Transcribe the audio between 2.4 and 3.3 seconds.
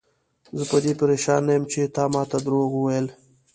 دروغ وویل.